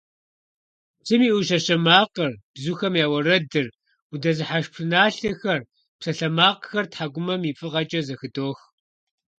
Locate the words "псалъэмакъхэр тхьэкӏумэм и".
5.99-7.51